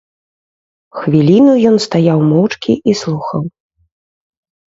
Хвіліну 1.01 1.53
ён 1.73 1.75
стаяў 1.85 2.19
моўчкі 2.31 2.73
і 2.93 2.95
слухаў. 3.01 3.41